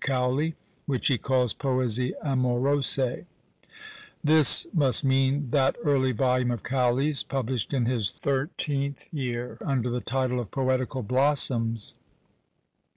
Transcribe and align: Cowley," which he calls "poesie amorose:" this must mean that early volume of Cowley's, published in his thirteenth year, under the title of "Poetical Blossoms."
Cowley," 0.00 0.56
which 0.86 1.06
he 1.06 1.16
calls 1.16 1.54
"poesie 1.54 2.12
amorose:" 2.20 2.98
this 4.24 4.66
must 4.74 5.04
mean 5.04 5.50
that 5.52 5.76
early 5.84 6.10
volume 6.10 6.50
of 6.50 6.64
Cowley's, 6.64 7.22
published 7.22 7.72
in 7.72 7.86
his 7.86 8.10
thirteenth 8.10 9.06
year, 9.12 9.58
under 9.64 9.88
the 9.88 10.00
title 10.00 10.40
of 10.40 10.50
"Poetical 10.50 11.04
Blossoms." 11.04 11.94